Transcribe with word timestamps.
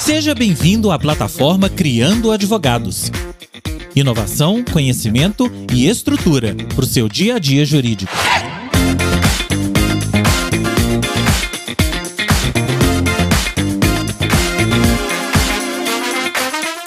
Seja 0.00 0.34
bem-vindo 0.34 0.90
à 0.90 0.98
plataforma 0.98 1.68
Criando 1.68 2.32
Advogados. 2.32 3.12
Inovação, 3.94 4.64
conhecimento 4.64 5.52
e 5.70 5.86
estrutura 5.86 6.56
para 6.74 6.84
o 6.84 6.88
seu 6.88 7.06
dia 7.06 7.36
a 7.36 7.38
dia 7.38 7.66
jurídico. 7.66 8.10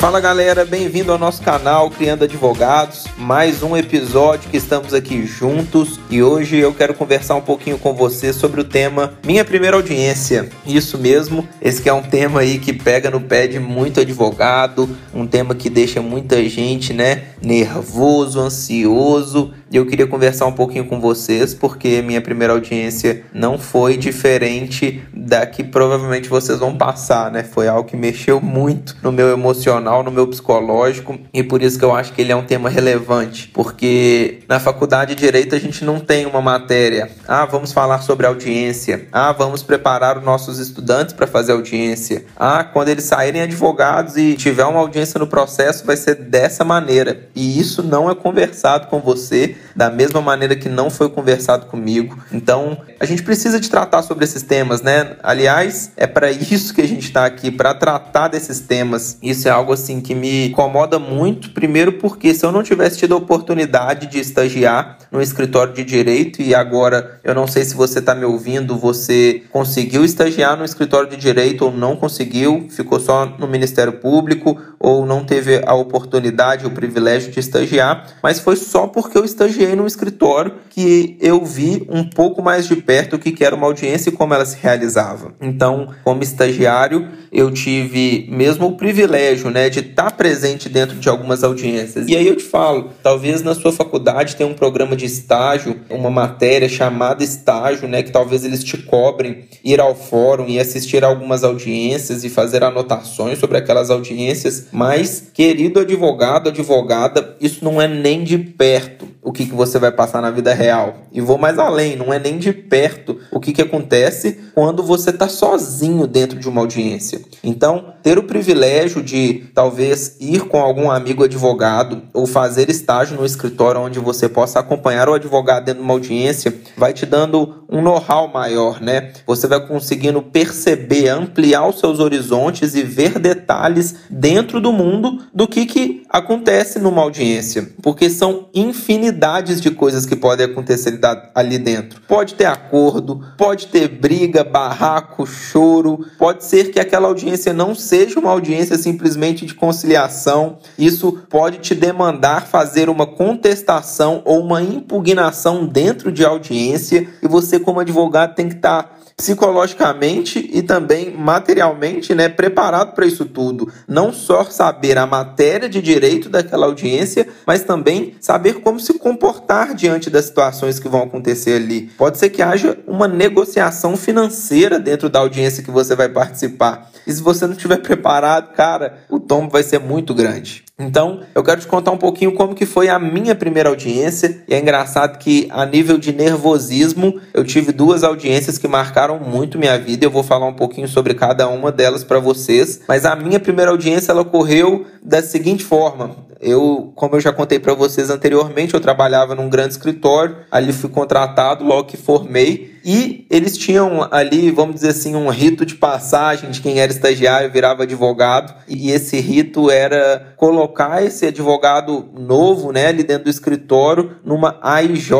Fala 0.03 0.19
galera, 0.19 0.65
bem-vindo 0.65 1.13
ao 1.13 1.17
nosso 1.17 1.41
canal 1.41 1.89
Criando 1.89 2.25
Advogados. 2.25 3.05
Mais 3.17 3.63
um 3.63 3.77
episódio 3.77 4.49
que 4.49 4.57
estamos 4.57 4.93
aqui 4.93 5.25
juntos 5.25 5.97
e 6.09 6.21
hoje 6.21 6.57
eu 6.57 6.73
quero 6.73 6.93
conversar 6.93 7.35
um 7.35 7.41
pouquinho 7.41 7.77
com 7.77 7.93
você 7.93 8.33
sobre 8.33 8.59
o 8.59 8.65
tema 8.65 9.13
Minha 9.25 9.45
Primeira 9.45 9.77
Audiência. 9.77 10.49
Isso 10.65 10.97
mesmo, 10.97 11.47
esse 11.61 11.87
é 11.87 11.93
um 11.93 12.01
tema 12.01 12.41
aí 12.41 12.59
que 12.59 12.73
pega 12.73 13.09
no 13.09 13.21
pé 13.21 13.47
de 13.47 13.61
muito 13.61 14.01
advogado, 14.01 14.89
um 15.13 15.25
tema 15.25 15.55
que 15.55 15.69
deixa 15.69 16.01
muita 16.01 16.43
gente, 16.49 16.91
né, 16.91 17.23
nervoso, 17.41 18.41
ansioso 18.41 19.53
e 19.73 19.77
eu 19.77 19.87
queria 19.87 20.05
conversar 20.05 20.45
um 20.45 20.51
pouquinho 20.51 20.85
com 20.85 20.99
vocês, 20.99 21.55
porque 21.55 21.99
minha 22.03 22.21
primeira 22.21 22.53
audiência 22.53 23.23
não 23.33 23.57
foi 23.57 23.97
diferente 23.97 25.01
da 25.11 25.47
que 25.47 25.63
provavelmente 25.63 26.29
vocês 26.29 26.59
vão 26.59 26.77
passar, 26.77 27.31
né? 27.31 27.41
Foi 27.41 27.67
algo 27.67 27.89
que 27.89 27.97
mexeu 27.97 28.39
muito 28.39 28.95
no 29.01 29.11
meu 29.11 29.29
emocional, 29.29 29.92
no 30.01 30.09
meu 30.09 30.25
psicológico, 30.25 31.19
e 31.33 31.43
por 31.43 31.61
isso 31.61 31.77
que 31.77 31.85
eu 31.85 31.93
acho 31.93 32.13
que 32.13 32.21
ele 32.21 32.31
é 32.31 32.35
um 32.35 32.45
tema 32.45 32.69
relevante, 32.69 33.49
porque 33.53 34.39
na 34.47 34.59
faculdade 34.59 35.13
de 35.13 35.21
Direito 35.21 35.53
a 35.53 35.59
gente 35.59 35.83
não 35.83 35.99
tem 35.99 36.25
uma 36.25 36.41
matéria, 36.41 37.11
ah, 37.27 37.45
vamos 37.45 37.71
falar 37.71 38.01
sobre 38.01 38.25
audiência, 38.25 39.07
ah, 39.11 39.31
vamos 39.31 39.61
preparar 39.61 40.17
os 40.17 40.23
nossos 40.23 40.57
estudantes 40.57 41.13
para 41.13 41.27
fazer 41.27 41.51
audiência, 41.51 42.25
ah, 42.37 42.63
quando 42.63 42.87
eles 42.87 43.03
saírem 43.03 43.41
advogados 43.41 44.17
e 44.17 44.35
tiver 44.35 44.65
uma 44.65 44.79
audiência 44.79 45.19
no 45.19 45.27
processo, 45.27 45.85
vai 45.85 45.97
ser 45.97 46.15
dessa 46.15 46.63
maneira, 46.63 47.27
e 47.35 47.59
isso 47.59 47.83
não 47.83 48.09
é 48.09 48.15
conversado 48.15 48.87
com 48.87 48.99
você 48.99 49.55
da 49.75 49.89
mesma 49.89 50.21
maneira 50.21 50.55
que 50.55 50.69
não 50.69 50.89
foi 50.89 51.09
conversado 51.09 51.65
comigo. 51.65 52.17
Então, 52.31 52.77
a 52.99 53.05
gente 53.05 53.23
precisa 53.23 53.59
de 53.59 53.69
tratar 53.69 54.01
sobre 54.03 54.23
esses 54.23 54.43
temas, 54.43 54.81
né? 54.81 55.17
Aliás, 55.21 55.91
é 55.97 56.07
para 56.07 56.31
isso 56.31 56.73
que 56.73 56.81
a 56.81 56.87
gente 56.87 57.03
está 57.03 57.25
aqui, 57.25 57.51
para 57.51 57.73
tratar 57.73 58.27
desses 58.29 58.59
temas. 58.59 59.17
Isso 59.21 59.47
é 59.47 59.51
algo 59.51 59.73
assim 59.73 59.82
que 60.01 60.15
me 60.15 60.47
incomoda 60.47 60.99
muito, 60.99 61.51
primeiro 61.51 61.93
porque 61.93 62.33
se 62.33 62.45
eu 62.45 62.51
não 62.51 62.63
tivesse 62.63 62.97
tido 62.97 63.13
a 63.13 63.17
oportunidade 63.17 64.07
de 64.07 64.19
estagiar 64.19 64.97
no 65.11 65.21
escritório 65.21 65.73
de 65.73 65.83
direito 65.83 66.41
e 66.41 66.55
agora 66.55 67.19
eu 67.23 67.35
não 67.35 67.47
sei 67.47 67.63
se 67.63 67.75
você 67.75 67.99
está 67.99 68.15
me 68.15 68.25
ouvindo, 68.25 68.77
você 68.77 69.43
conseguiu 69.51 70.03
estagiar 70.03 70.57
no 70.57 70.65
escritório 70.65 71.09
de 71.09 71.17
direito 71.17 71.65
ou 71.65 71.71
não 71.71 71.95
conseguiu, 71.95 72.67
ficou 72.69 72.99
só 72.99 73.25
no 73.25 73.47
Ministério 73.47 73.93
Público 73.93 74.59
ou 74.79 75.05
não 75.05 75.23
teve 75.23 75.61
a 75.65 75.73
oportunidade, 75.73 76.65
o 76.65 76.71
privilégio 76.71 77.31
de 77.31 77.39
estagiar, 77.39 78.07
mas 78.21 78.39
foi 78.39 78.55
só 78.55 78.87
porque 78.87 79.17
eu 79.17 79.23
estagiei 79.23 79.75
num 79.75 79.87
escritório 79.87 80.55
que 80.69 81.17
eu 81.21 81.43
vi 81.45 81.87
um 81.89 82.03
pouco 82.03 82.41
mais 82.41 82.67
de 82.67 82.75
perto 82.75 83.15
o 83.15 83.19
que 83.19 83.43
era 83.43 83.55
uma 83.55 83.67
audiência 83.67 84.09
e 84.09 84.13
como 84.13 84.33
ela 84.33 84.45
se 84.45 84.57
realizava. 84.61 85.33
Então, 85.39 85.89
como 86.03 86.23
estagiário, 86.23 87.07
eu 87.31 87.51
tive 87.51 88.27
mesmo 88.29 88.67
o 88.67 88.77
privilégio, 88.77 89.49
né, 89.49 89.69
estar 89.79 90.11
presente 90.11 90.69
dentro 90.69 90.97
de 90.97 91.09
algumas 91.09 91.43
audiências. 91.43 92.07
E 92.07 92.15
aí 92.15 92.27
eu 92.27 92.35
te 92.35 92.43
falo, 92.43 92.89
talvez 93.01 93.41
na 93.41 93.55
sua 93.55 93.71
faculdade 93.71 94.35
tenha 94.35 94.49
um 94.49 94.53
programa 94.53 94.95
de 94.95 95.05
estágio, 95.05 95.79
uma 95.89 96.09
matéria 96.09 96.69
chamada 96.69 97.23
estágio, 97.23 97.87
né, 97.87 98.03
que 98.03 98.11
talvez 98.11 98.43
eles 98.43 98.63
te 98.63 98.77
cobrem 98.77 99.45
ir 99.63 99.79
ao 99.79 99.95
fórum 99.95 100.47
e 100.47 100.59
assistir 100.59 101.03
algumas 101.03 101.43
audiências 101.43 102.23
e 102.23 102.29
fazer 102.29 102.63
anotações 102.63 103.39
sobre 103.39 103.57
aquelas 103.57 103.89
audiências 103.89 104.67
mas, 104.71 105.31
querido 105.33 105.79
advogado, 105.79 106.49
advogada, 106.49 107.35
isso 107.39 107.63
não 107.63 107.81
é 107.81 107.87
nem 107.87 108.23
de 108.23 108.37
perto 108.37 109.07
o 109.23 109.31
que, 109.31 109.45
que 109.45 109.53
você 109.53 109.79
vai 109.79 109.91
passar 109.91 110.21
na 110.21 110.31
vida 110.31 110.53
real. 110.53 110.95
E 111.11 111.21
vou 111.21 111.37
mais 111.37 111.57
além, 111.57 111.95
não 111.95 112.13
é 112.13 112.19
nem 112.19 112.37
de 112.37 112.51
perto 112.51 113.19
o 113.31 113.39
que, 113.39 113.53
que 113.53 113.61
acontece 113.61 114.39
quando 114.53 114.83
você 114.83 115.09
está 115.09 115.27
sozinho 115.27 116.05
dentro 116.05 116.37
de 116.37 116.47
uma 116.47 116.61
audiência. 116.61 117.21
Então, 117.43 117.93
ter 118.03 118.17
o 118.17 118.23
privilégio 118.23 119.01
de 119.01 119.45
talvez 119.53 120.17
ir 120.19 120.41
com 120.41 120.59
algum 120.59 120.91
amigo 120.91 121.23
advogado 121.23 122.03
ou 122.13 122.25
fazer 122.25 122.69
estágio 122.69 123.17
no 123.17 123.25
escritório 123.25 123.81
onde 123.81 123.99
você 123.99 124.27
possa 124.27 124.59
acompanhar 124.59 125.07
o 125.07 125.13
advogado 125.13 125.65
dentro 125.65 125.81
de 125.81 125.85
uma 125.85 125.93
audiência 125.93 126.53
vai 126.77 126.93
te 126.93 127.05
dando 127.05 127.63
um 127.69 127.81
know-how 127.81 128.31
maior, 128.31 128.81
né? 128.81 129.13
Você 129.25 129.47
vai 129.47 129.65
conseguindo 129.65 130.21
perceber, 130.21 131.09
ampliar 131.09 131.67
os 131.67 131.79
seus 131.79 131.99
horizontes 131.99 132.75
e 132.75 132.83
ver 132.83 133.19
detalhes 133.19 133.95
dentro 134.09 134.59
do 134.61 134.71
mundo 134.71 135.23
do 135.33 135.47
que, 135.47 135.65
que 135.65 136.02
acontece 136.13 136.77
numa 136.77 137.01
audiência, 137.01 137.71
porque 137.81 138.07
são 138.07 138.47
infinidades 138.53 139.59
de 139.59 139.71
coisas 139.71 140.05
que 140.05 140.15
podem 140.15 140.45
acontecer 140.45 140.99
ali 141.33 141.57
dentro. 141.57 141.99
Pode 142.07 142.35
ter 142.35 142.45
acordo, 142.45 143.25
pode 143.35 143.65
ter 143.65 143.87
briga, 143.87 144.43
barraco, 144.43 145.25
choro, 145.25 146.05
pode 146.19 146.45
ser 146.45 146.71
que 146.71 146.79
aquela 146.79 147.07
audiência 147.07 147.51
não 147.51 147.73
seja 147.73 148.19
uma 148.19 148.29
audiência 148.29 148.77
simplesmente 148.77 149.43
de 149.43 149.55
conciliação. 149.55 150.59
Isso 150.77 151.23
pode 151.27 151.57
te 151.57 151.73
demandar 151.73 152.45
fazer 152.45 152.89
uma 152.89 153.07
contestação 153.07 154.21
ou 154.23 154.39
uma 154.39 154.61
impugnação 154.61 155.65
dentro 155.65 156.11
de 156.11 156.23
audiência 156.23 157.07
e 157.23 157.27
você 157.27 157.59
como 157.59 157.79
advogado 157.79 158.35
tem 158.35 158.49
que 158.49 158.55
estar 158.57 158.83
tá 158.83 159.02
psicologicamente 159.15 160.49
e 160.51 160.61
também 160.61 161.15
materialmente, 161.15 162.13
né, 162.15 162.29
preparado 162.29 162.93
para 162.93 163.05
isso 163.05 163.25
tudo. 163.25 163.71
Não 163.87 164.11
só 164.11 164.43
saber 164.43 164.97
a 164.97 165.05
matéria 165.05 165.69
de 165.69 165.81
direito 165.81 166.29
daquela 166.29 166.65
audiência, 166.65 167.27
mas 167.45 167.63
também 167.63 168.15
saber 168.19 168.61
como 168.61 168.79
se 168.79 168.93
comportar 168.97 169.73
diante 169.73 170.09
das 170.09 170.25
situações 170.25 170.79
que 170.79 170.89
vão 170.89 171.03
acontecer 171.03 171.55
ali. 171.55 171.89
Pode 171.97 172.17
ser 172.17 172.29
que 172.29 172.41
haja 172.41 172.77
uma 172.87 173.07
negociação 173.07 173.95
financeira 173.95 174.79
dentro 174.79 175.09
da 175.09 175.19
audiência 175.19 175.63
que 175.63 175.71
você 175.71 175.95
vai 175.95 176.09
participar. 176.09 176.89
E 177.05 177.11
se 177.11 177.21
você 177.21 177.45
não 177.45 177.53
estiver 177.53 177.77
preparado, 177.83 178.53
cara, 178.53 179.05
o 179.09 179.19
tombo 179.19 179.51
vai 179.51 179.63
ser 179.63 179.79
muito 179.79 180.13
grande. 180.13 180.63
Então, 180.79 181.21
eu 181.35 181.43
quero 181.43 181.61
te 181.61 181.67
contar 181.67 181.91
um 181.91 181.97
pouquinho 181.97 182.33
como 182.33 182.55
que 182.55 182.65
foi 182.65 182.89
a 182.89 182.97
minha 182.97 183.35
primeira 183.35 183.69
audiência. 183.69 184.43
E 184.47 184.55
é 184.55 184.59
engraçado 184.59 185.19
que 185.19 185.47
a 185.51 185.65
nível 185.65 185.99
de 185.99 186.11
nervosismo, 186.11 187.21
eu 187.31 187.43
tive 187.43 187.71
duas 187.71 188.03
audiências 188.03 188.57
que 188.57 188.67
marcaram 188.67 189.19
muito 189.19 189.59
minha 189.59 189.77
vida. 189.77 190.05
Eu 190.05 190.09
vou 190.09 190.23
falar 190.23 190.47
um 190.47 190.53
pouquinho 190.53 190.87
sobre 190.87 191.13
cada 191.13 191.47
uma 191.47 191.71
delas 191.71 192.03
para 192.03 192.19
vocês. 192.19 192.81
Mas 192.87 193.05
a 193.05 193.15
minha 193.15 193.39
primeira 193.39 193.69
audiência 193.69 194.11
ela 194.11 194.21
ocorreu 194.21 194.87
da 195.03 195.21
seguinte 195.21 195.63
forma: 195.63 196.15
eu, 196.41 196.91
como 196.95 197.15
eu 197.15 197.21
já 197.21 197.31
contei 197.31 197.59
para 197.59 197.75
vocês 197.75 198.09
anteriormente, 198.09 198.73
eu 198.73 198.81
trabalhava 198.81 199.35
num 199.35 199.49
grande 199.49 199.73
escritório, 199.73 200.37
ali 200.51 200.73
fui 200.73 200.89
contratado 200.89 201.63
logo 201.63 201.85
que 201.87 201.97
formei 201.97 202.72
e 202.83 203.25
eles 203.29 203.57
tinham 203.57 204.07
ali, 204.11 204.51
vamos 204.51 204.75
dizer 204.75 204.89
assim, 204.89 205.15
um 205.15 205.29
rito 205.29 205.65
de 205.65 205.75
passagem 205.75 206.51
de 206.51 206.61
quem 206.61 206.79
era 206.79 206.91
estagiário 206.91 207.51
virava 207.51 207.83
advogado 207.83 208.53
e 208.67 208.91
esse 208.91 209.19
rito 209.19 209.71
era 209.71 210.33
colocar 210.35 211.03
esse 211.03 211.27
advogado 211.27 212.09
novo, 212.13 212.71
né, 212.71 212.87
ali 212.87 213.03
dentro 213.03 213.25
do 213.25 213.29
escritório 213.29 214.17
numa 214.23 214.59
AIJ. 214.61 215.11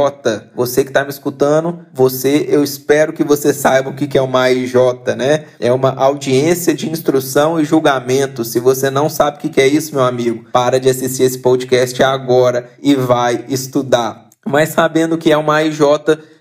Você 0.56 0.84
que 0.84 0.90
está 0.90 1.04
me 1.04 1.10
escutando, 1.10 1.80
você, 1.94 2.46
eu 2.50 2.64
espero 2.64 3.14
que 3.14 3.24
você 3.24 3.54
saiba 3.54 3.90
o 3.90 3.94
que 3.94 4.18
é 4.18 4.22
uma 4.22 4.42
AIJ, 4.42 4.76
né? 5.18 5.46
É 5.60 5.72
uma 5.72 5.92
audiência 5.92 6.74
de 6.74 6.90
instrução 6.90 7.60
e 7.60 7.66
julgamento. 7.66 8.44
Se 8.44 8.60
você 8.60 8.90
não 8.90 9.10
sabe 9.10 9.38
o 9.38 9.50
que 9.50 9.62
é 9.62 9.68
isso, 9.68 9.96
meu 9.96 10.04
amigo, 10.04 10.46
para 10.52 10.80
de 10.80 10.90
assistir 10.90 11.24
esse 11.24 11.40
podcast 11.40 12.02
agora 12.04 12.70
e 12.82 12.96
vai 12.96 13.46
estudar. 13.48 14.30
Mas 14.46 14.70
sabendo 14.70 15.18
que 15.18 15.32
é 15.32 15.38
uma 15.38 15.56
AIJ, 15.56 15.80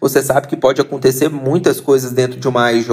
você 0.03 0.21
sabe 0.21 0.49
que 0.49 0.57
pode 0.57 0.81
acontecer 0.81 1.29
muitas 1.29 1.81
coisas 1.81 2.11
dentro 2.11 2.41
de 2.41 2.49
uma 2.49 2.65
AIJ. 2.65 2.89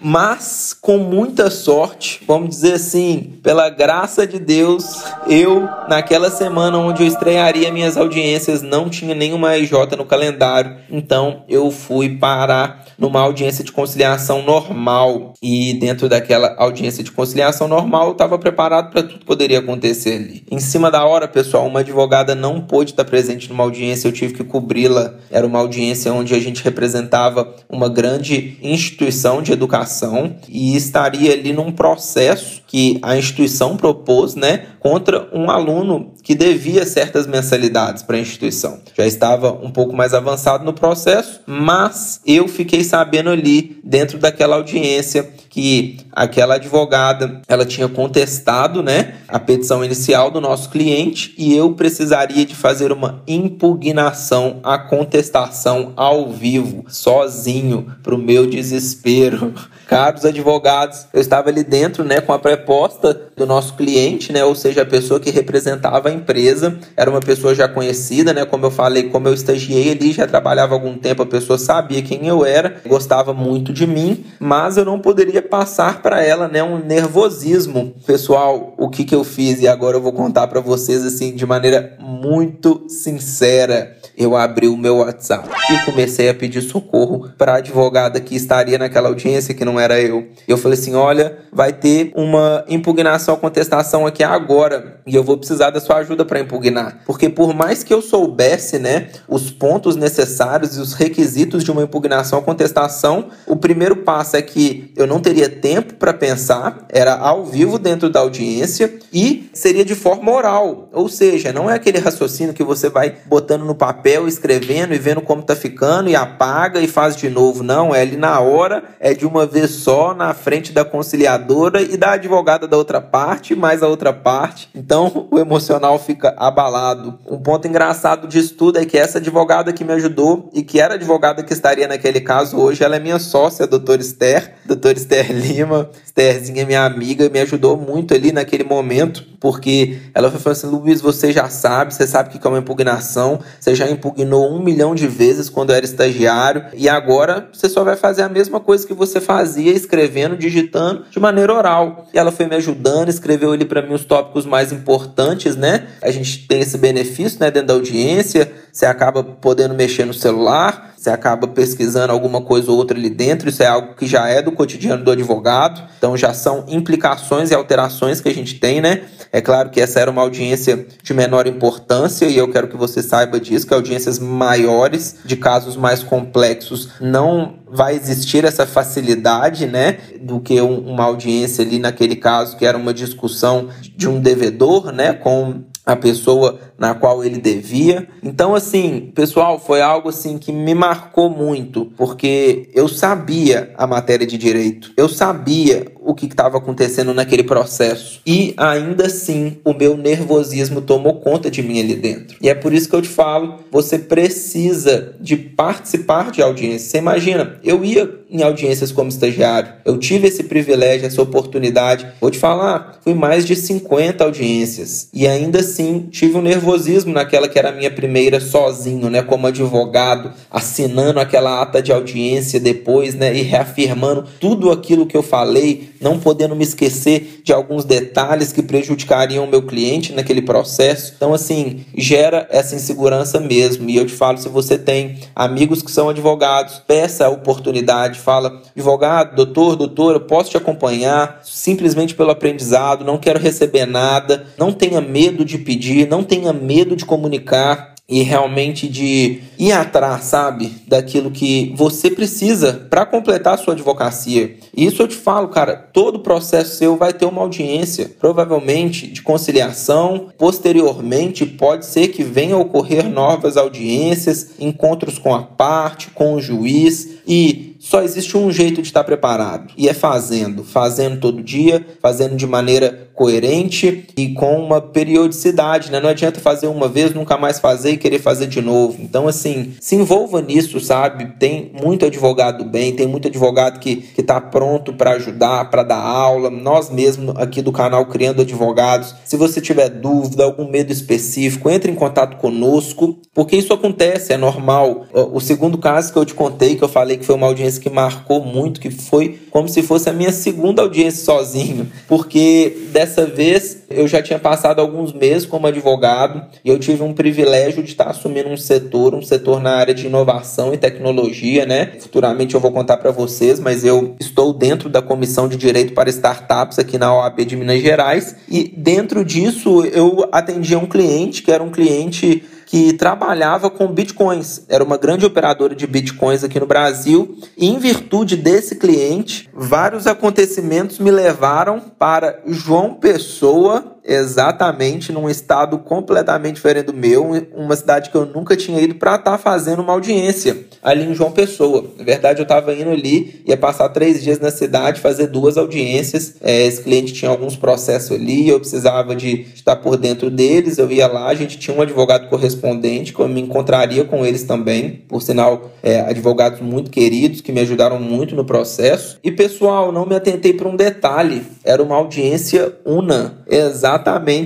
Mas, 0.00 0.72
com 0.80 0.96
muita 0.96 1.50
sorte, 1.50 2.22
vamos 2.24 2.50
dizer 2.50 2.74
assim, 2.74 3.40
pela 3.42 3.68
graça 3.68 4.24
de 4.24 4.38
Deus, 4.38 5.02
eu, 5.28 5.68
naquela 5.88 6.30
semana 6.30 6.78
onde 6.78 7.02
eu 7.02 7.08
estrearia 7.08 7.72
minhas 7.72 7.96
audiências, 7.96 8.62
não 8.62 8.88
tinha 8.88 9.12
nenhuma 9.12 9.48
AIJ 9.48 9.72
no 9.98 10.04
calendário. 10.04 10.76
Então, 10.88 11.42
eu 11.48 11.68
fui 11.72 12.16
parar 12.16 12.84
numa 12.96 13.20
audiência 13.20 13.64
de 13.64 13.72
conciliação 13.72 14.42
normal. 14.42 15.34
E 15.42 15.74
dentro 15.74 16.08
daquela 16.08 16.54
audiência 16.56 17.02
de 17.02 17.10
conciliação 17.10 17.66
normal, 17.66 18.06
eu 18.06 18.12
estava 18.12 18.38
preparado 18.38 18.92
para 18.92 19.02
tudo 19.02 19.18
que 19.18 19.24
poderia 19.24 19.58
acontecer 19.58 20.14
ali. 20.14 20.44
Em 20.48 20.60
cima 20.60 20.92
da 20.92 21.04
hora, 21.04 21.26
pessoal, 21.26 21.66
uma 21.66 21.80
advogada 21.80 22.36
não 22.36 22.60
pôde 22.60 22.92
estar 22.92 23.04
presente 23.04 23.48
numa 23.48 23.64
audiência, 23.64 24.06
eu 24.06 24.12
tive 24.12 24.34
que 24.34 24.44
cobri-la. 24.44 25.14
Era 25.28 25.44
uma 25.44 25.58
audiência 25.58 26.12
onde 26.12 26.32
a 26.32 26.38
gente 26.38 26.51
representava 26.60 27.54
uma 27.68 27.88
grande 27.88 28.58
instituição 28.60 29.40
de 29.40 29.52
educação 29.52 30.36
e 30.48 30.76
estaria 30.76 31.32
ali 31.32 31.52
num 31.52 31.70
processo 31.70 32.60
que 32.66 32.98
a 33.00 33.16
instituição 33.16 33.76
propôs, 33.76 34.34
né, 34.34 34.66
contra 34.80 35.28
um 35.32 35.48
aluno 35.50 36.12
que 36.22 36.34
devia 36.34 36.84
certas 36.84 37.26
mensalidades 37.26 38.02
para 38.02 38.16
a 38.16 38.20
instituição. 38.20 38.80
Já 38.96 39.06
estava 39.06 39.52
um 39.52 39.70
pouco 39.70 39.94
mais 39.94 40.12
avançado 40.12 40.64
no 40.64 40.72
processo, 40.72 41.40
mas 41.46 42.20
eu 42.26 42.48
fiquei 42.48 42.82
sabendo 42.82 43.30
ali 43.30 43.78
dentro 43.84 44.18
daquela 44.18 44.56
audiência 44.56 45.30
que 45.52 45.98
aquela 46.10 46.54
advogada 46.54 47.42
ela 47.46 47.66
tinha 47.66 47.86
contestado 47.86 48.82
né, 48.82 49.16
a 49.28 49.38
petição 49.38 49.84
inicial 49.84 50.30
do 50.30 50.40
nosso 50.40 50.70
cliente 50.70 51.34
e 51.36 51.54
eu 51.54 51.74
precisaria 51.74 52.46
de 52.46 52.54
fazer 52.54 52.90
uma 52.90 53.22
impugnação 53.28 54.60
à 54.62 54.78
contestação 54.78 55.92
ao 55.94 56.30
vivo, 56.30 56.86
sozinho, 56.88 57.94
para 58.02 58.14
o 58.14 58.18
meu 58.18 58.46
desespero. 58.46 59.52
Caros 59.86 60.24
advogados, 60.24 61.06
eu 61.12 61.20
estava 61.20 61.50
ali 61.50 61.62
dentro 61.62 62.02
né, 62.02 62.18
com 62.18 62.32
a 62.32 62.38
proposta 62.38 63.12
do 63.36 63.44
nosso 63.44 63.74
cliente, 63.74 64.32
né, 64.32 64.42
ou 64.42 64.54
seja, 64.54 64.82
a 64.82 64.86
pessoa 64.86 65.20
que 65.20 65.30
representava 65.30 66.08
a 66.08 66.12
empresa, 66.12 66.78
era 66.96 67.10
uma 67.10 67.20
pessoa 67.20 67.54
já 67.54 67.68
conhecida, 67.68 68.32
né, 68.32 68.46
como 68.46 68.64
eu 68.64 68.70
falei, 68.70 69.10
como 69.10 69.28
eu 69.28 69.34
estagiei 69.34 69.90
ali, 69.92 70.12
já 70.12 70.26
trabalhava 70.26 70.72
algum 70.72 70.96
tempo, 70.96 71.22
a 71.22 71.26
pessoa 71.26 71.58
sabia 71.58 72.00
quem 72.00 72.26
eu 72.26 72.42
era, 72.42 72.80
gostava 72.86 73.34
muito 73.34 73.70
de 73.70 73.86
mim, 73.86 74.24
mas 74.40 74.78
eu 74.78 74.84
não 74.86 74.98
poderia 74.98 75.41
passar 75.42 76.02
para 76.02 76.22
ela 76.24 76.48
né, 76.48 76.62
um 76.62 76.78
nervosismo. 76.78 77.94
Pessoal, 78.06 78.74
o 78.78 78.88
que, 78.88 79.04
que 79.04 79.14
eu 79.14 79.24
fiz 79.24 79.60
e 79.60 79.68
agora 79.68 79.96
eu 79.96 80.02
vou 80.02 80.12
contar 80.12 80.46
para 80.46 80.60
vocês 80.60 81.04
assim 81.04 81.34
de 81.34 81.46
maneira 81.46 81.96
muito 82.00 82.84
sincera 82.88 83.96
eu 84.16 84.36
abri 84.36 84.68
o 84.68 84.76
meu 84.76 84.98
WhatsApp 84.98 85.48
e 85.70 85.84
comecei 85.84 86.28
a 86.28 86.34
pedir 86.34 86.62
socorro 86.62 87.30
para 87.36 87.52
a 87.52 87.56
advogada 87.56 88.20
que 88.20 88.34
estaria 88.34 88.78
naquela 88.78 89.08
audiência, 89.08 89.54
que 89.54 89.64
não 89.64 89.78
era 89.78 90.00
eu. 90.00 90.28
Eu 90.46 90.58
falei 90.58 90.78
assim: 90.78 90.94
olha, 90.94 91.38
vai 91.52 91.72
ter 91.72 92.12
uma 92.14 92.64
impugnação, 92.68 93.36
contestação 93.36 94.06
aqui 94.06 94.22
agora 94.22 95.00
e 95.06 95.14
eu 95.14 95.24
vou 95.24 95.36
precisar 95.36 95.70
da 95.70 95.80
sua 95.80 95.96
ajuda 95.96 96.24
para 96.24 96.40
impugnar. 96.40 97.00
Porque 97.06 97.28
por 97.28 97.54
mais 97.54 97.82
que 97.82 97.92
eu 97.92 98.02
soubesse, 98.02 98.78
né, 98.78 99.08
os 99.28 99.50
pontos 99.50 99.96
necessários 99.96 100.76
e 100.76 100.80
os 100.80 100.92
requisitos 100.92 101.64
de 101.64 101.70
uma 101.70 101.82
impugnação, 101.82 102.42
contestação, 102.42 103.30
o 103.46 103.56
primeiro 103.56 103.96
passo 103.96 104.36
é 104.36 104.42
que 104.42 104.92
eu 104.96 105.06
não 105.06 105.20
teria 105.20 105.48
tempo 105.48 105.94
para 105.94 106.12
pensar, 106.12 106.86
era 106.88 107.14
ao 107.14 107.44
vivo 107.44 107.78
dentro 107.78 108.10
da 108.10 108.20
audiência 108.20 108.92
e 109.12 109.50
seria 109.52 109.84
de 109.84 109.94
forma 109.94 110.30
oral, 110.32 110.88
ou 110.92 111.08
seja, 111.08 111.52
não 111.52 111.70
é 111.70 111.74
aquele 111.74 111.98
raciocínio 111.98 112.54
que 112.54 112.64
você 112.64 112.88
vai 112.88 113.16
botando 113.26 113.64
no 113.64 113.74
papel 113.74 114.01
papel, 114.02 114.26
escrevendo 114.26 114.92
e 114.92 114.98
vendo 114.98 115.20
como 115.20 115.42
tá 115.42 115.54
ficando 115.54 116.10
e 116.10 116.16
apaga 116.16 116.80
e 116.80 116.88
faz 116.88 117.14
de 117.14 117.30
novo. 117.30 117.62
Não, 117.62 117.94
é 117.94 118.00
ali 118.00 118.16
na 118.16 118.40
hora, 118.40 118.82
é 118.98 119.14
de 119.14 119.24
uma 119.24 119.46
vez 119.46 119.70
só, 119.70 120.12
na 120.12 120.34
frente 120.34 120.72
da 120.72 120.84
conciliadora 120.84 121.80
e 121.80 121.96
da 121.96 122.12
advogada 122.12 122.66
da 122.66 122.76
outra 122.76 123.00
parte, 123.00 123.54
mais 123.54 123.80
a 123.80 123.86
outra 123.86 124.12
parte. 124.12 124.68
Então 124.74 125.28
o 125.30 125.38
emocional 125.38 125.98
fica 126.00 126.34
abalado. 126.36 127.16
Um 127.30 127.38
ponto 127.38 127.68
engraçado 127.68 128.26
disso 128.26 128.54
tudo 128.54 128.80
é 128.80 128.84
que 128.84 128.98
essa 128.98 129.18
advogada 129.18 129.72
que 129.72 129.84
me 129.84 129.92
ajudou 129.92 130.50
e 130.52 130.64
que 130.64 130.80
era 130.80 130.94
advogada 130.94 131.44
que 131.44 131.52
estaria 131.52 131.86
naquele 131.86 132.20
caso 132.20 132.56
hoje, 132.58 132.82
ela 132.82 132.96
é 132.96 132.98
minha 132.98 133.20
sócia, 133.20 133.68
doutora 133.68 134.00
Esther, 134.00 134.54
doutora 134.66 134.98
Esther 134.98 135.30
Lima. 135.30 135.88
Estherzinha 136.04 136.62
é 136.62 136.64
minha 136.66 136.84
amiga, 136.84 137.30
me 137.30 137.40
ajudou 137.40 137.76
muito 137.76 138.12
ali 138.12 138.32
naquele 138.32 138.64
momento, 138.64 139.24
porque 139.40 139.98
ela 140.14 140.30
foi 140.30 140.38
falando 140.38 140.58
assim: 140.58 140.66
Luiz, 140.66 141.00
você 141.00 141.32
já 141.32 141.48
sabe, 141.48 141.94
você 141.94 142.06
sabe 142.06 142.28
que 142.28 142.46
é 142.46 142.50
uma 142.50 142.58
impugnação, 142.58 143.40
você 143.58 143.74
já 143.74 143.88
impugnou 143.92 144.52
um 144.52 144.62
milhão 144.62 144.94
de 144.94 145.06
vezes 145.06 145.48
quando 145.48 145.72
era 145.72 145.84
estagiário 145.84 146.64
e 146.74 146.88
agora 146.88 147.48
você 147.52 147.68
só 147.68 147.84
vai 147.84 147.96
fazer 147.96 148.22
a 148.22 148.28
mesma 148.28 148.58
coisa 148.58 148.86
que 148.86 148.94
você 148.94 149.20
fazia 149.20 149.72
escrevendo, 149.72 150.36
digitando 150.36 151.04
de 151.10 151.20
maneira 151.20 151.54
oral. 151.54 152.06
E 152.12 152.18
ela 152.18 152.32
foi 152.32 152.46
me 152.46 152.56
ajudando, 152.56 153.08
escreveu 153.08 153.52
ali 153.52 153.64
para 153.64 153.82
mim 153.82 153.94
os 153.94 154.04
tópicos 154.04 154.44
mais 154.44 154.72
importantes, 154.72 155.56
né? 155.56 155.86
A 156.02 156.10
gente 156.10 156.46
tem 156.46 156.60
esse 156.60 156.78
benefício, 156.78 157.38
né, 157.40 157.50
dentro 157.50 157.68
da 157.68 157.74
audiência, 157.74 158.50
você 158.72 158.86
acaba 158.86 159.22
podendo 159.22 159.74
mexer 159.74 160.04
no 160.04 160.14
celular, 160.14 160.94
você 160.96 161.10
acaba 161.10 161.48
pesquisando 161.48 162.12
alguma 162.12 162.40
coisa 162.40 162.70
ou 162.70 162.76
outra 162.76 162.96
ali 162.96 163.10
dentro, 163.10 163.48
isso 163.48 163.62
é 163.62 163.66
algo 163.66 163.94
que 163.94 164.06
já 164.06 164.28
é 164.28 164.40
do 164.40 164.52
cotidiano 164.52 165.02
do 165.02 165.10
advogado, 165.10 165.82
então 165.98 166.16
já 166.16 166.32
são 166.32 166.64
implicações 166.68 167.50
e 167.50 167.54
alterações 167.54 168.20
que 168.20 168.28
a 168.28 168.34
gente 168.34 168.60
tem, 168.60 168.80
né? 168.80 169.02
É 169.32 169.40
claro 169.40 169.70
que 169.70 169.80
essa 169.80 169.98
era 169.98 170.10
uma 170.10 170.22
audiência 170.22 170.86
de 171.02 171.14
menor 171.14 171.46
importância 171.46 172.26
e 172.26 172.36
eu 172.36 172.48
quero 172.52 172.68
que 172.68 172.76
você 172.76 173.02
saiba 173.02 173.40
disso, 173.40 173.66
que 173.66 173.74
audiências 173.82 174.18
maiores, 174.18 175.16
de 175.24 175.36
casos 175.36 175.76
mais 175.76 176.02
complexos, 176.02 176.90
não 177.00 177.56
vai 177.68 177.94
existir 177.96 178.44
essa 178.44 178.66
facilidade, 178.66 179.66
né, 179.66 179.98
do 180.20 180.40
que 180.40 180.60
um, 180.60 180.78
uma 180.78 181.04
audiência 181.04 181.64
ali 181.64 181.78
naquele 181.78 182.16
caso 182.16 182.56
que 182.56 182.64
era 182.64 182.78
uma 182.78 182.94
discussão 182.94 183.68
de 183.96 184.08
um 184.08 184.20
devedor, 184.20 184.92
né, 184.92 185.12
com 185.12 185.64
a 185.84 185.96
pessoa 185.96 186.60
na 186.78 186.94
qual 186.94 187.24
ele 187.24 187.38
devia. 187.38 188.08
Então, 188.22 188.54
assim, 188.54 189.10
pessoal, 189.14 189.58
foi 189.58 189.80
algo 189.80 190.08
assim 190.08 190.38
que 190.38 190.52
me 190.52 190.74
marcou 190.74 191.28
muito, 191.28 191.86
porque 191.96 192.70
eu 192.72 192.88
sabia 192.88 193.74
a 193.76 193.86
matéria 193.86 194.26
de 194.26 194.38
direito, 194.38 194.92
eu 194.96 195.08
sabia 195.08 195.91
o 196.04 196.14
que 196.14 196.26
estava 196.26 196.58
acontecendo 196.58 197.14
naquele 197.14 197.42
processo. 197.42 198.20
E 198.26 198.54
ainda 198.56 199.06
assim, 199.06 199.58
o 199.64 199.72
meu 199.72 199.96
nervosismo 199.96 200.80
tomou 200.80 201.20
conta 201.20 201.50
de 201.50 201.62
mim 201.62 201.80
ali 201.80 201.94
dentro. 201.94 202.36
E 202.40 202.48
é 202.48 202.54
por 202.54 202.72
isso 202.72 202.88
que 202.88 202.94
eu 202.94 203.02
te 203.02 203.08
falo: 203.08 203.60
você 203.70 203.98
precisa 203.98 205.14
de 205.20 205.36
participar 205.36 206.30
de 206.30 206.42
audiência. 206.42 206.90
Você 206.90 206.98
imagina, 206.98 207.58
eu 207.62 207.84
ia 207.84 208.22
em 208.32 208.42
audiências 208.42 208.90
como 208.90 209.10
estagiário, 209.10 209.74
eu 209.84 209.98
tive 209.98 210.26
esse 210.26 210.44
privilégio, 210.44 211.06
essa 211.06 211.20
oportunidade. 211.20 212.06
Vou 212.18 212.30
te 212.30 212.38
falar, 212.38 212.98
fui 213.02 213.12
mais 213.12 213.44
de 213.44 213.54
50 213.54 214.24
audiências. 214.24 215.08
E 215.12 215.28
ainda 215.28 215.60
assim, 215.60 216.08
tive 216.10 216.38
um 216.38 216.42
nervosismo 216.42 217.12
naquela 217.12 217.46
que 217.46 217.58
era 217.58 217.68
a 217.68 217.72
minha 217.72 217.90
primeira 217.90 218.40
sozinho, 218.40 219.10
né, 219.10 219.22
como 219.22 219.46
advogado, 219.46 220.32
assinando 220.50 221.20
aquela 221.20 221.60
ata 221.60 221.82
de 221.82 221.92
audiência 221.92 222.58
depois, 222.58 223.14
né, 223.14 223.36
e 223.36 223.42
reafirmando 223.42 224.24
tudo 224.40 224.70
aquilo 224.70 225.06
que 225.06 225.16
eu 225.16 225.22
falei 225.22 225.91
não 226.02 226.18
podendo 226.18 226.56
me 226.56 226.64
esquecer 226.64 227.40
de 227.44 227.52
alguns 227.52 227.84
detalhes 227.84 228.52
que 228.52 228.62
prejudicariam 228.62 229.44
o 229.44 229.48
meu 229.48 229.62
cliente 229.62 230.12
naquele 230.12 230.42
processo. 230.42 231.12
Então, 231.16 231.32
assim, 231.32 231.84
gera 231.96 232.46
essa 232.50 232.74
insegurança 232.74 233.38
mesmo. 233.40 233.88
E 233.88 233.96
eu 233.96 234.06
te 234.06 234.12
falo, 234.12 234.38
se 234.38 234.48
você 234.48 234.76
tem 234.76 235.20
amigos 235.34 235.82
que 235.82 235.90
são 235.90 236.08
advogados, 236.08 236.82
peça 236.86 237.26
a 237.26 237.30
oportunidade, 237.30 238.18
fala, 238.18 238.62
advogado, 238.74 239.36
doutor, 239.36 239.76
doutor, 239.76 240.14
eu 240.14 240.20
posso 240.20 240.50
te 240.50 240.56
acompanhar 240.56 241.40
simplesmente 241.44 242.14
pelo 242.14 242.30
aprendizado, 242.30 243.04
não 243.04 243.18
quero 243.18 243.38
receber 243.38 243.86
nada, 243.86 244.46
não 244.58 244.72
tenha 244.72 245.00
medo 245.00 245.44
de 245.44 245.58
pedir, 245.58 246.08
não 246.08 246.24
tenha 246.24 246.52
medo 246.52 246.96
de 246.96 247.04
comunicar 247.04 247.91
e 248.08 248.22
realmente 248.22 248.88
de 248.88 249.40
ir 249.58 249.72
atrás, 249.72 250.24
sabe, 250.24 250.72
daquilo 250.86 251.30
que 251.30 251.72
você 251.76 252.10
precisa 252.10 252.86
para 252.90 253.06
completar 253.06 253.54
a 253.54 253.56
sua 253.56 253.74
advocacia. 253.74 254.56
E 254.76 254.84
isso 254.84 255.00
eu 255.00 255.08
te 255.08 255.16
falo, 255.16 255.48
cara, 255.48 255.76
todo 255.76 256.20
processo 256.20 256.76
seu 256.76 256.96
vai 256.96 257.12
ter 257.12 257.24
uma 257.26 257.40
audiência, 257.40 258.10
provavelmente 258.18 259.06
de 259.06 259.22
conciliação. 259.22 260.28
Posteriormente, 260.36 261.46
pode 261.46 261.86
ser 261.86 262.08
que 262.08 262.22
venha 262.22 262.54
a 262.54 262.58
ocorrer 262.58 263.08
novas 263.08 263.56
audiências, 263.56 264.50
encontros 264.58 265.18
com 265.18 265.34
a 265.34 265.42
parte, 265.42 266.10
com 266.10 266.34
o 266.34 266.40
juiz 266.40 267.18
e 267.26 267.51
só 267.92 268.02
existe 268.02 268.38
um 268.38 268.50
jeito 268.50 268.80
de 268.80 268.88
estar 268.88 269.04
preparado 269.04 269.74
e 269.76 269.86
é 269.86 269.92
fazendo, 269.92 270.64
fazendo 270.64 271.20
todo 271.20 271.42
dia, 271.42 271.84
fazendo 272.00 272.34
de 272.36 272.46
maneira 272.46 273.10
coerente 273.14 274.06
e 274.16 274.30
com 274.30 274.56
uma 274.56 274.80
periodicidade, 274.80 275.92
né? 275.92 276.00
Não 276.00 276.08
adianta 276.08 276.40
fazer 276.40 276.68
uma 276.68 276.88
vez, 276.88 277.12
nunca 277.12 277.36
mais 277.36 277.58
fazer 277.58 277.92
e 277.92 277.96
querer 277.98 278.18
fazer 278.18 278.46
de 278.46 278.62
novo. 278.62 278.96
Então, 279.00 279.28
assim, 279.28 279.74
se 279.78 279.94
envolva 279.94 280.40
nisso, 280.40 280.80
sabe? 280.80 281.34
Tem 281.38 281.70
muito 281.82 282.06
advogado 282.06 282.64
bem, 282.64 282.96
tem 282.96 283.06
muito 283.06 283.28
advogado 283.28 283.78
que, 283.78 283.96
que 283.96 284.22
tá 284.22 284.40
pronto 284.40 284.94
para 284.94 285.12
ajudar, 285.12 285.68
para 285.70 285.82
dar 285.82 286.00
aula. 286.00 286.48
Nós 286.48 286.88
mesmos 286.88 287.36
aqui 287.36 287.60
do 287.60 287.72
canal 287.72 288.06
Criando 288.06 288.40
Advogados, 288.40 289.14
se 289.26 289.36
você 289.36 289.60
tiver 289.60 289.90
dúvida, 289.90 290.44
algum 290.44 290.66
medo 290.66 290.90
específico, 290.90 291.68
entre 291.68 291.92
em 291.92 291.94
contato 291.94 292.38
conosco, 292.38 293.18
porque 293.34 293.56
isso 293.56 293.74
acontece, 293.74 294.32
é 294.32 294.38
normal. 294.38 295.04
O 295.12 295.40
segundo 295.40 295.76
caso 295.76 296.10
que 296.10 296.18
eu 296.18 296.24
te 296.24 296.34
contei, 296.34 296.74
que 296.76 296.82
eu 296.82 296.88
falei 296.88 297.18
que 297.18 297.26
foi 297.26 297.34
uma 297.34 297.46
audiência 297.46 297.81
que 297.82 297.90
marcou 297.90 298.44
muito, 298.44 298.80
que 298.80 298.90
foi 298.90 299.40
como 299.50 299.68
se 299.68 299.82
fosse 299.82 300.08
a 300.08 300.12
minha 300.12 300.32
segunda 300.32 300.82
audiência 300.82 301.24
sozinho, 301.24 301.90
porque 302.06 302.86
dessa 302.92 303.26
vez 303.26 303.82
eu 303.90 304.06
já 304.06 304.22
tinha 304.22 304.38
passado 304.38 304.80
alguns 304.80 305.12
meses 305.12 305.44
como 305.44 305.66
advogado 305.66 306.46
e 306.64 306.68
eu 306.68 306.78
tive 306.78 307.02
um 307.02 307.12
privilégio 307.12 307.82
de 307.82 307.90
estar 307.90 308.08
assumindo 308.08 308.48
um 308.48 308.56
setor, 308.56 309.14
um 309.14 309.22
setor 309.22 309.60
na 309.60 309.72
área 309.72 309.92
de 309.92 310.06
inovação 310.06 310.72
e 310.72 310.78
tecnologia, 310.78 311.66
né? 311.66 311.92
Futuramente 311.98 312.54
eu 312.54 312.60
vou 312.60 312.72
contar 312.72 312.96
para 312.96 313.10
vocês, 313.10 313.58
mas 313.58 313.84
eu 313.84 314.14
estou 314.20 314.52
dentro 314.52 314.88
da 314.88 315.02
comissão 315.02 315.48
de 315.48 315.56
direito 315.56 315.92
para 315.92 316.08
startups 316.08 316.78
aqui 316.78 316.96
na 316.96 317.14
OAB 317.14 317.44
de 317.44 317.56
Minas 317.56 317.82
Gerais 317.82 318.36
e 318.48 318.72
dentro 318.76 319.24
disso 319.24 319.84
eu 319.86 320.28
atendia 320.30 320.78
um 320.78 320.86
cliente 320.86 321.42
que 321.42 321.50
era 321.50 321.62
um 321.62 321.70
cliente 321.70 322.44
que 322.72 322.94
trabalhava 322.94 323.68
com 323.68 323.86
bitcoins. 323.86 324.62
Era 324.66 324.82
uma 324.82 324.96
grande 324.96 325.26
operadora 325.26 325.74
de 325.74 325.86
bitcoins 325.86 326.42
aqui 326.42 326.58
no 326.58 326.64
Brasil. 326.64 327.36
E 327.54 327.68
em 327.68 327.78
virtude 327.78 328.34
desse 328.34 328.76
cliente, 328.76 329.50
vários 329.52 330.06
acontecimentos 330.06 330.98
me 330.98 331.10
levaram 331.10 331.78
para 331.98 332.40
João 332.46 332.94
Pessoa 332.94 333.98
exatamente 334.04 335.12
num 335.12 335.28
estado 335.28 335.78
completamente 335.78 336.56
diferente 336.56 336.86
do 336.86 336.94
meu, 336.94 337.30
uma 337.54 337.76
cidade 337.76 338.10
que 338.10 338.16
eu 338.16 338.26
nunca 338.26 338.56
tinha 338.56 338.80
ido 338.80 338.94
para 338.96 339.16
estar 339.16 339.32
tá 339.32 339.38
fazendo 339.38 339.80
uma 339.80 339.92
audiência 339.92 340.66
ali 340.82 341.04
em 341.04 341.14
João 341.14 341.30
Pessoa. 341.30 341.84
Na 341.96 342.04
verdade, 342.04 342.40
eu 342.40 342.42
estava 342.42 342.74
indo 342.74 342.90
ali, 342.90 343.42
ia 343.46 343.56
passar 343.56 343.88
três 343.90 344.22
dias 344.22 344.40
na 344.40 344.50
cidade, 344.50 345.00
fazer 345.00 345.28
duas 345.28 345.56
audiências. 345.56 346.34
É, 346.40 346.66
esse 346.66 346.82
cliente 346.82 347.12
tinha 347.12 347.30
alguns 347.30 347.56
processos 347.56 348.12
ali, 348.12 348.48
eu 348.48 348.58
precisava 348.58 349.14
de 349.14 349.46
estar 349.54 349.76
por 349.76 349.96
dentro 349.96 350.30
deles. 350.30 350.78
Eu 350.78 350.90
ia 350.90 351.06
lá, 351.06 351.28
a 351.28 351.34
gente 351.34 351.58
tinha 351.58 351.76
um 351.76 351.80
advogado 351.80 352.28
correspondente, 352.28 353.12
que 353.12 353.20
eu 353.20 353.28
me 353.28 353.40
encontraria 353.40 354.04
com 354.04 354.26
eles 354.26 354.42
também, 354.42 355.04
por 355.08 355.22
sinal, 355.22 355.70
é, 355.82 356.00
advogados 356.00 356.60
muito 356.60 356.90
queridos 356.90 357.40
que 357.40 357.52
me 357.52 357.60
ajudaram 357.60 358.00
muito 358.00 358.34
no 358.34 358.44
processo. 358.44 359.18
E 359.22 359.30
pessoal, 359.30 359.92
não 359.92 360.04
me 360.04 360.16
atentei 360.16 360.52
para 360.52 360.68
um 360.68 360.76
detalhe: 360.76 361.42
era 361.64 361.82
uma 361.82 361.94
audiência 361.94 362.76
una. 362.84 363.42
Exatamente, 363.48 363.91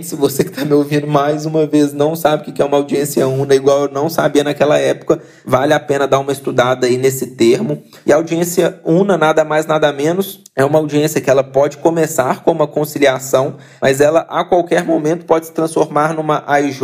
se 0.02 0.16
você 0.16 0.42
que 0.42 0.50
está 0.50 0.64
me 0.64 0.72
ouvindo 0.72 1.06
mais 1.06 1.46
uma 1.46 1.66
vez 1.66 1.92
não 1.92 2.16
sabe 2.16 2.42
o 2.42 2.52
que 2.52 2.60
é 2.60 2.64
uma 2.64 2.76
audiência 2.76 3.28
una, 3.28 3.54
igual 3.54 3.82
eu 3.82 3.92
não 3.92 4.08
sabia 4.08 4.42
naquela 4.42 4.78
época, 4.78 5.20
vale 5.44 5.72
a 5.72 5.80
pena 5.80 6.06
dar 6.06 6.18
uma 6.18 6.32
estudada 6.32 6.86
aí 6.86 6.96
nesse 6.96 7.28
termo. 7.28 7.82
E 8.04 8.12
a 8.12 8.16
audiência 8.16 8.80
una, 8.84 9.16
nada 9.16 9.44
mais, 9.44 9.66
nada 9.66 9.92
menos, 9.92 10.42
é 10.54 10.64
uma 10.64 10.78
audiência 10.78 11.20
que 11.20 11.30
ela 11.30 11.44
pode 11.44 11.76
começar 11.76 12.42
com 12.42 12.50
uma 12.50 12.66
conciliação, 12.66 13.56
mas 13.80 14.00
ela 14.00 14.26
a 14.28 14.44
qualquer 14.44 14.84
momento 14.84 15.26
pode 15.26 15.46
se 15.46 15.52
transformar 15.52 16.14
numa 16.14 16.42
AIJ 16.46 16.80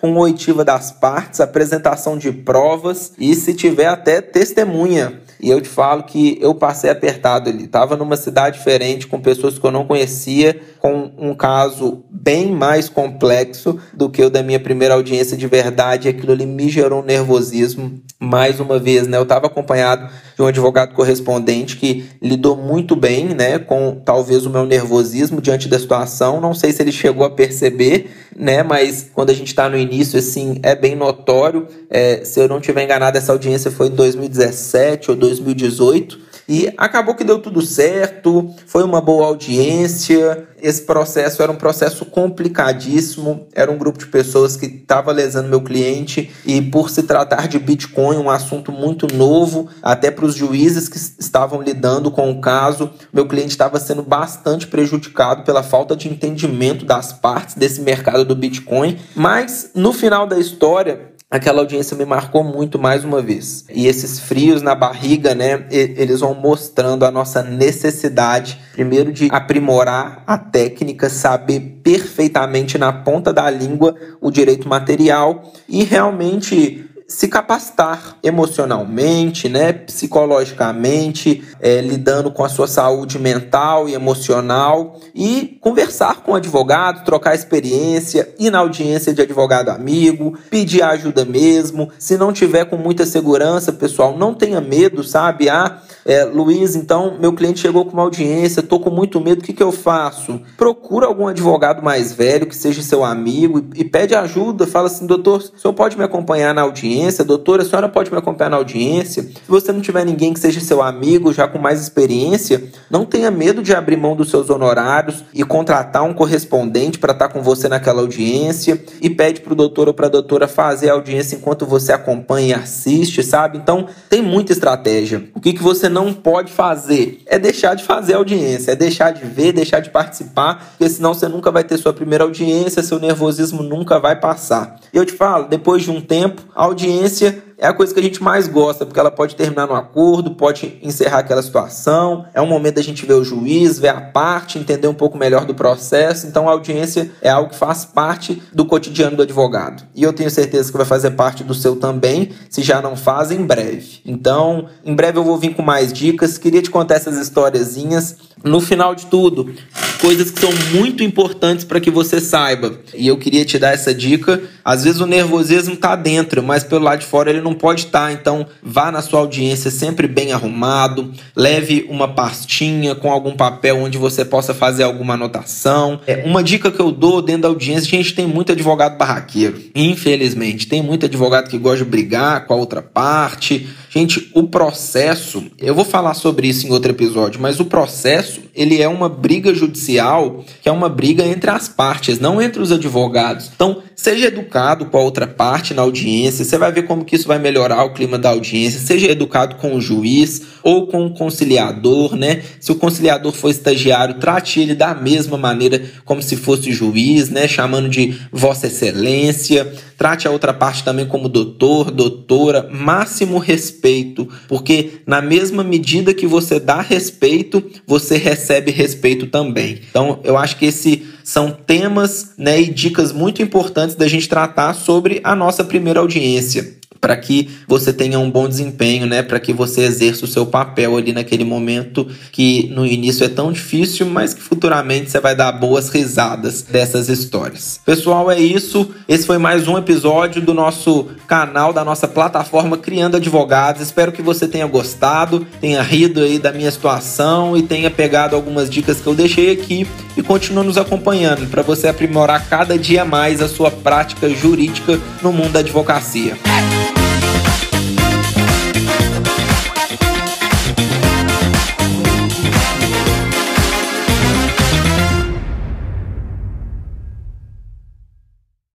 com 0.00 0.16
oitiva 0.16 0.64
das 0.64 0.92
partes, 0.92 1.40
apresentação 1.40 2.18
de 2.18 2.30
provas 2.30 3.12
e 3.18 3.34
se 3.34 3.54
tiver 3.54 3.86
até 3.86 4.20
testemunha. 4.20 5.20
E 5.40 5.50
eu 5.50 5.60
te 5.60 5.68
falo 5.68 6.04
que 6.04 6.38
eu 6.40 6.54
passei 6.54 6.90
apertado 6.90 7.50
ali. 7.50 7.64
Estava 7.64 7.96
numa 7.96 8.16
cidade 8.16 8.58
diferente, 8.58 9.06
com 9.06 9.20
pessoas 9.20 9.58
que 9.58 9.66
eu 9.66 9.70
não 9.70 9.86
conhecia, 9.86 10.58
com 10.80 11.10
um 11.18 11.34
caso 11.34 11.95
bem 12.10 12.52
mais 12.52 12.88
complexo 12.88 13.78
do 13.94 14.08
que 14.08 14.22
o 14.22 14.30
da 14.30 14.42
minha 14.42 14.58
primeira 14.58 14.94
audiência 14.94 15.36
de 15.36 15.46
verdade. 15.46 16.08
Aquilo 16.08 16.32
ali 16.32 16.46
me 16.46 16.68
gerou 16.68 17.02
um 17.02 17.04
nervosismo. 17.04 18.00
Mais 18.18 18.58
uma 18.60 18.78
vez, 18.78 19.06
né? 19.06 19.18
Eu 19.18 19.24
estava 19.24 19.46
acompanhado 19.46 20.10
de 20.34 20.42
um 20.42 20.46
advogado 20.46 20.94
correspondente 20.94 21.76
que 21.76 22.06
lidou 22.22 22.56
muito 22.56 22.96
bem, 22.96 23.26
né? 23.26 23.58
Com 23.58 24.00
talvez 24.04 24.46
o 24.46 24.50
meu 24.50 24.64
nervosismo 24.64 25.40
diante 25.40 25.68
da 25.68 25.78
situação. 25.78 26.40
Não 26.40 26.54
sei 26.54 26.72
se 26.72 26.82
ele 26.82 26.92
chegou 26.92 27.26
a 27.26 27.30
perceber, 27.30 28.10
né? 28.34 28.62
Mas 28.62 29.10
quando 29.12 29.30
a 29.30 29.34
gente 29.34 29.48
está 29.48 29.68
no 29.68 29.76
início, 29.76 30.18
assim, 30.18 30.58
é 30.62 30.74
bem 30.74 30.96
notório. 30.96 31.66
É, 31.90 32.24
se 32.24 32.40
eu 32.40 32.48
não 32.48 32.60
tiver 32.60 32.84
enganado, 32.84 33.18
essa 33.18 33.32
audiência 33.32 33.70
foi 33.70 33.88
em 33.88 33.94
2017 33.94 35.10
ou 35.10 35.16
2018. 35.16 36.26
E 36.48 36.72
acabou 36.76 37.14
que 37.14 37.24
deu 37.24 37.40
tudo 37.40 37.60
certo, 37.60 38.54
foi 38.66 38.84
uma 38.84 39.00
boa 39.00 39.26
audiência. 39.26 40.46
Esse 40.62 40.82
processo 40.82 41.42
era 41.42 41.52
um 41.52 41.56
processo 41.56 42.04
complicadíssimo, 42.06 43.46
era 43.52 43.70
um 43.70 43.76
grupo 43.76 43.98
de 43.98 44.06
pessoas 44.06 44.56
que 44.56 44.66
estava 44.66 45.12
lesando 45.12 45.48
meu 45.48 45.60
cliente 45.60 46.30
e 46.46 46.62
por 46.62 46.88
se 46.88 47.02
tratar 47.02 47.46
de 47.46 47.58
Bitcoin, 47.58 48.16
um 48.16 48.30
assunto 48.30 48.72
muito 48.72 49.12
novo, 49.14 49.68
até 49.82 50.10
para 50.10 50.24
os 50.24 50.34
juízes 50.34 50.88
que 50.88 50.96
estavam 50.96 51.60
lidando 51.60 52.10
com 52.10 52.30
o 52.30 52.40
caso, 52.40 52.90
meu 53.12 53.26
cliente 53.26 53.50
estava 53.50 53.78
sendo 53.78 54.02
bastante 54.02 54.66
prejudicado 54.66 55.42
pela 55.42 55.62
falta 55.62 55.94
de 55.94 56.08
entendimento 56.08 56.84
das 56.84 57.12
partes 57.12 57.54
desse 57.54 57.80
mercado 57.80 58.24
do 58.24 58.34
Bitcoin. 58.34 58.98
Mas 59.14 59.70
no 59.74 59.92
final 59.92 60.26
da 60.26 60.38
história, 60.38 61.15
aquela 61.30 61.60
audiência 61.60 61.96
me 61.96 62.04
marcou 62.04 62.44
muito 62.44 62.78
mais 62.78 63.04
uma 63.04 63.20
vez. 63.20 63.64
E 63.72 63.86
esses 63.86 64.20
frios 64.20 64.62
na 64.62 64.74
barriga, 64.74 65.34
né, 65.34 65.66
eles 65.70 66.20
vão 66.20 66.34
mostrando 66.34 67.04
a 67.04 67.10
nossa 67.10 67.42
necessidade, 67.42 68.60
primeiro, 68.72 69.12
de 69.12 69.28
aprimorar 69.30 70.22
a 70.26 70.38
técnica, 70.38 71.08
saber 71.08 71.80
perfeitamente 71.82 72.78
na 72.78 72.92
ponta 72.92 73.32
da 73.32 73.50
língua 73.50 73.94
o 74.20 74.30
direito 74.30 74.68
material 74.68 75.52
e 75.68 75.82
realmente 75.84 76.88
se 77.08 77.28
capacitar 77.28 78.16
emocionalmente, 78.22 79.48
né, 79.48 79.72
psicologicamente, 79.72 81.44
é, 81.60 81.80
lidando 81.80 82.32
com 82.32 82.44
a 82.44 82.48
sua 82.48 82.66
saúde 82.66 83.18
mental 83.18 83.88
e 83.88 83.94
emocional 83.94 84.98
e 85.14 85.56
conversar 85.60 86.22
com 86.22 86.32
o 86.32 86.34
advogado, 86.34 87.04
trocar 87.04 87.34
experiência, 87.34 88.34
ir 88.38 88.50
na 88.50 88.58
audiência 88.58 89.14
de 89.14 89.22
advogado 89.22 89.68
amigo, 89.68 90.36
pedir 90.50 90.82
ajuda 90.82 91.24
mesmo. 91.24 91.90
Se 91.98 92.16
não 92.16 92.32
tiver 92.32 92.64
com 92.64 92.76
muita 92.76 93.06
segurança, 93.06 93.72
pessoal, 93.72 94.18
não 94.18 94.34
tenha 94.34 94.60
medo, 94.60 95.04
sabe? 95.04 95.48
Ah, 95.48 95.80
é, 96.04 96.24
Luiz, 96.24 96.74
então 96.74 97.16
meu 97.20 97.32
cliente 97.32 97.60
chegou 97.60 97.84
com 97.84 97.92
uma 97.92 98.02
audiência, 98.02 98.60
estou 98.60 98.80
com 98.80 98.90
muito 98.90 99.20
medo, 99.20 99.40
o 99.40 99.44
que, 99.44 99.52
que 99.52 99.62
eu 99.62 99.72
faço? 99.72 100.40
Procura 100.56 101.06
algum 101.06 101.28
advogado 101.28 101.82
mais 101.82 102.12
velho 102.12 102.46
que 102.46 102.56
seja 102.56 102.82
seu 102.82 103.04
amigo 103.04 103.64
e, 103.74 103.82
e 103.82 103.84
pede 103.84 104.14
ajuda. 104.14 104.66
Fala 104.66 104.86
assim, 104.88 105.06
doutor, 105.06 105.38
o 105.38 105.58
senhor 105.58 105.74
pode 105.74 105.96
me 105.96 106.02
acompanhar 106.02 106.52
na 106.52 106.62
audiência? 106.62 106.95
Audiência, 106.96 107.24
doutora, 107.24 107.62
a 107.62 107.64
senhora 107.64 107.88
pode 107.88 108.10
me 108.10 108.16
acompanhar 108.16 108.50
na 108.50 108.56
audiência. 108.56 109.22
Se 109.22 109.48
você 109.48 109.70
não 109.70 109.80
tiver 109.80 110.04
ninguém 110.04 110.32
que 110.32 110.40
seja 110.40 110.60
seu 110.60 110.82
amigo, 110.82 111.32
já 111.32 111.46
com 111.46 111.58
mais 111.58 111.80
experiência, 111.80 112.64
não 112.90 113.04
tenha 113.04 113.30
medo 113.30 113.62
de 113.62 113.74
abrir 113.74 113.96
mão 113.96 114.16
dos 114.16 114.30
seus 114.30 114.48
honorários 114.48 115.24
e 115.34 115.44
contratar 115.44 116.02
um 116.02 116.14
correspondente 116.14 116.98
para 116.98 117.12
estar 117.12 117.28
tá 117.28 117.34
com 117.34 117.42
você 117.42 117.68
naquela 117.68 118.00
audiência 118.00 118.82
e 119.00 119.10
pede 119.10 119.40
para 119.42 119.52
o 119.52 119.56
doutor 119.56 119.88
ou 119.88 119.94
para 119.94 120.06
a 120.06 120.10
doutora 120.10 120.48
fazer 120.48 120.88
a 120.88 120.94
audiência 120.94 121.36
enquanto 121.36 121.66
você 121.66 121.92
acompanha 121.92 122.46
e 122.46 122.54
assiste, 122.54 123.22
sabe? 123.22 123.58
Então, 123.58 123.86
tem 124.08 124.22
muita 124.22 124.52
estratégia. 124.52 125.28
O 125.34 125.40
que, 125.40 125.52
que 125.52 125.62
você 125.62 125.88
não 125.88 126.12
pode 126.14 126.50
fazer 126.50 127.22
é 127.26 127.38
deixar 127.38 127.74
de 127.74 127.84
fazer 127.84 128.14
a 128.14 128.18
audiência, 128.18 128.72
é 128.72 128.76
deixar 128.76 129.10
de 129.10 129.24
ver, 129.24 129.52
deixar 129.52 129.80
de 129.80 129.90
participar, 129.90 130.74
porque 130.78 130.88
senão 130.88 131.12
você 131.12 131.28
nunca 131.28 131.50
vai 131.50 131.64
ter 131.64 131.76
sua 131.76 131.92
primeira 131.92 132.24
audiência, 132.24 132.82
seu 132.82 132.98
nervosismo 132.98 133.62
nunca 133.62 133.98
vai 133.98 134.16
passar. 134.16 134.80
E 134.92 134.96
eu 134.96 135.04
te 135.04 135.12
falo, 135.12 135.48
depois 135.48 135.82
de 135.82 135.90
um 135.90 136.00
tempo, 136.00 136.42
a 136.54 136.64
audiência 136.64 136.85
audiência 136.86 137.42
é 137.58 137.66
a 137.66 137.72
coisa 137.72 137.92
que 137.92 137.98
a 137.98 138.02
gente 138.02 138.22
mais 138.22 138.46
gosta, 138.46 138.84
porque 138.84 139.00
ela 139.00 139.10
pode 139.10 139.34
terminar 139.34 139.66
no 139.66 139.74
acordo, 139.74 140.32
pode 140.32 140.78
encerrar 140.82 141.18
aquela 141.18 141.42
situação. 141.42 142.26
É 142.34 142.40
um 142.40 142.46
momento 142.46 142.74
da 142.76 142.82
gente 142.82 143.06
ver 143.06 143.14
o 143.14 143.24
juiz, 143.24 143.78
ver 143.78 143.88
a 143.88 144.00
parte, 144.00 144.58
entender 144.58 144.86
um 144.86 144.94
pouco 144.94 145.16
melhor 145.16 145.46
do 145.46 145.54
processo. 145.54 146.26
Então, 146.26 146.48
a 146.48 146.52
audiência 146.52 147.10
é 147.22 147.30
algo 147.30 147.50
que 147.50 147.56
faz 147.56 147.84
parte 147.84 148.42
do 148.52 148.66
cotidiano 148.66 149.16
do 149.16 149.22
advogado. 149.22 149.84
E 149.94 150.02
eu 150.02 150.12
tenho 150.12 150.30
certeza 150.30 150.70
que 150.70 150.76
vai 150.76 150.86
fazer 150.86 151.12
parte 151.12 151.42
do 151.42 151.54
seu 151.54 151.76
também, 151.76 152.30
se 152.50 152.62
já 152.62 152.82
não 152.82 152.94
faz, 152.94 153.30
em 153.30 153.44
breve. 153.44 154.00
Então, 154.04 154.66
em 154.84 154.94
breve 154.94 155.18
eu 155.18 155.24
vou 155.24 155.38
vir 155.38 155.54
com 155.54 155.62
mais 155.62 155.92
dicas. 155.92 156.36
Queria 156.36 156.60
te 156.60 156.70
contar 156.70 156.96
essas 156.96 157.16
historiezinhas. 157.16 158.16
No 158.46 158.60
final 158.60 158.94
de 158.94 159.06
tudo, 159.06 159.52
coisas 160.00 160.30
que 160.30 160.38
são 160.38 160.52
muito 160.72 161.02
importantes 161.02 161.64
para 161.64 161.80
que 161.80 161.90
você 161.90 162.20
saiba. 162.20 162.78
E 162.94 163.08
eu 163.08 163.18
queria 163.18 163.44
te 163.44 163.58
dar 163.58 163.74
essa 163.74 163.92
dica. 163.92 164.40
Às 164.64 164.84
vezes 164.84 165.00
o 165.00 165.06
nervosismo 165.06 165.74
está 165.74 165.96
dentro, 165.96 166.44
mas 166.44 166.62
pelo 166.62 166.84
lado 166.84 167.00
de 167.00 167.06
fora 167.06 167.28
ele 167.28 167.40
não 167.40 167.54
pode 167.54 167.86
estar. 167.86 168.06
Tá. 168.06 168.12
Então, 168.12 168.46
vá 168.62 168.92
na 168.92 169.02
sua 169.02 169.18
audiência 169.18 169.68
sempre 169.68 170.06
bem 170.06 170.32
arrumado, 170.32 171.12
leve 171.34 171.86
uma 171.88 172.06
pastinha 172.06 172.94
com 172.94 173.10
algum 173.10 173.34
papel 173.34 173.78
onde 173.78 173.98
você 173.98 174.24
possa 174.24 174.54
fazer 174.54 174.84
alguma 174.84 175.14
anotação. 175.14 176.00
É, 176.06 176.22
uma 176.24 176.42
dica 176.42 176.70
que 176.70 176.78
eu 176.78 176.92
dou 176.92 177.20
dentro 177.20 177.42
da 177.42 177.48
audiência, 177.48 177.88
gente, 177.88 178.14
tem 178.14 178.26
muito 178.26 178.52
advogado 178.52 178.96
barraqueiro. 178.96 179.60
Infelizmente, 179.74 180.68
tem 180.68 180.82
muito 180.82 181.06
advogado 181.06 181.48
que 181.48 181.58
gosta 181.58 181.84
de 181.84 181.90
brigar 181.90 182.46
com 182.46 182.54
a 182.54 182.56
outra 182.56 182.80
parte. 182.80 183.68
Gente, 183.96 184.30
o 184.34 184.42
processo, 184.42 185.42
eu 185.58 185.74
vou 185.74 185.82
falar 185.82 186.12
sobre 186.12 186.46
isso 186.48 186.66
em 186.66 186.70
outro 186.70 186.92
episódio, 186.92 187.40
mas 187.40 187.58
o 187.60 187.64
processo, 187.64 188.42
ele 188.54 188.82
é 188.82 188.86
uma 188.86 189.08
briga 189.08 189.54
judicial, 189.54 190.44
que 190.60 190.68
é 190.68 190.72
uma 190.72 190.86
briga 190.86 191.24
entre 191.26 191.48
as 191.48 191.66
partes, 191.66 192.20
não 192.20 192.42
entre 192.42 192.60
os 192.60 192.70
advogados. 192.70 193.50
Então, 193.56 193.82
seja 193.94 194.26
educado 194.26 194.84
com 194.84 194.98
a 194.98 195.00
outra 195.00 195.26
parte 195.26 195.72
na 195.72 195.80
audiência, 195.80 196.44
você 196.44 196.58
vai 196.58 196.70
ver 196.70 196.82
como 196.82 197.06
que 197.06 197.16
isso 197.16 197.26
vai 197.26 197.38
melhorar 197.38 197.84
o 197.84 197.94
clima 197.94 198.18
da 198.18 198.28
audiência, 198.28 198.78
seja 198.78 199.10
educado 199.10 199.56
com 199.56 199.74
o 199.74 199.80
juiz 199.80 200.42
ou 200.62 200.88
com 200.88 201.06
o 201.06 201.14
conciliador, 201.14 202.16
né? 202.16 202.42
Se 202.60 202.70
o 202.70 202.74
conciliador 202.74 203.32
for 203.32 203.48
estagiário, 203.48 204.16
trate 204.16 204.60
ele 204.60 204.74
da 204.74 204.94
mesma 204.94 205.38
maneira 205.38 205.82
como 206.04 206.20
se 206.20 206.36
fosse 206.36 206.70
juiz, 206.70 207.30
né? 207.30 207.48
Chamando 207.48 207.88
de 207.88 208.14
Vossa 208.30 208.66
Excelência. 208.66 209.72
Trate 209.96 210.28
a 210.28 210.30
outra 210.30 210.52
parte 210.52 210.84
também 210.84 211.06
como 211.06 211.28
doutor, 211.28 211.90
doutora, 211.90 212.68
máximo 212.70 213.38
respeito, 213.38 214.28
porque 214.46 215.00
na 215.06 215.22
mesma 215.22 215.64
medida 215.64 216.12
que 216.12 216.26
você 216.26 216.60
dá 216.60 216.80
respeito, 216.80 217.62
você 217.86 218.16
recebe 218.16 218.70
respeito 218.70 219.26
também. 219.26 219.80
Então, 219.90 220.20
eu 220.22 220.36
acho 220.36 220.56
que 220.56 220.66
esse 220.66 221.06
são 221.24 221.50
temas 221.50 222.34
né, 222.36 222.60
e 222.60 222.70
dicas 222.70 223.10
muito 223.12 223.42
importantes 223.42 223.96
da 223.96 224.06
gente 224.06 224.28
tratar 224.28 224.74
sobre 224.74 225.20
a 225.24 225.34
nossa 225.34 225.64
primeira 225.64 226.00
audiência. 226.00 226.76
Para 227.00 227.16
que 227.16 227.48
você 227.66 227.92
tenha 227.92 228.18
um 228.18 228.30
bom 228.30 228.48
desempenho, 228.48 229.06
né? 229.06 229.22
Para 229.22 229.40
que 229.40 229.52
você 229.52 229.82
exerça 229.82 230.24
o 230.24 230.28
seu 230.28 230.46
papel 230.46 230.96
ali 230.96 231.12
naquele 231.12 231.44
momento 231.44 232.06
que 232.32 232.70
no 232.74 232.86
início 232.86 233.24
é 233.24 233.28
tão 233.28 233.52
difícil, 233.52 234.06
mas 234.06 234.34
que 234.34 234.42
futuramente 234.42 235.10
você 235.10 235.20
vai 235.20 235.34
dar 235.34 235.52
boas 235.52 235.88
risadas 235.88 236.62
dessas 236.62 237.08
histórias. 237.08 237.80
Pessoal, 237.84 238.30
é 238.30 238.38
isso. 238.38 238.90
Esse 239.08 239.26
foi 239.26 239.38
mais 239.38 239.68
um 239.68 239.76
episódio 239.78 240.42
do 240.42 240.54
nosso 240.54 241.08
canal, 241.26 241.72
da 241.72 241.84
nossa 241.84 242.08
plataforma 242.08 242.76
Criando 242.76 243.16
Advogados. 243.16 243.82
Espero 243.82 244.12
que 244.12 244.22
você 244.22 244.48
tenha 244.48 244.66
gostado, 244.66 245.46
tenha 245.60 245.82
rido 245.82 246.20
aí 246.20 246.38
da 246.38 246.52
minha 246.52 246.70
situação 246.70 247.56
e 247.56 247.62
tenha 247.62 247.90
pegado 247.90 248.34
algumas 248.34 248.68
dicas 248.68 249.00
que 249.00 249.06
eu 249.06 249.14
deixei 249.14 249.52
aqui 249.52 249.86
e 250.16 250.22
continue 250.22 250.66
nos 250.66 250.78
acompanhando 250.78 251.48
para 251.48 251.62
você 251.62 251.88
aprimorar 251.88 252.48
cada 252.48 252.78
dia 252.78 253.04
mais 253.04 253.40
a 253.40 253.48
sua 253.48 253.70
prática 253.70 254.28
jurídica 254.30 254.98
no 255.22 255.32
mundo 255.32 255.52
da 255.52 255.60
advocacia. 255.60 256.36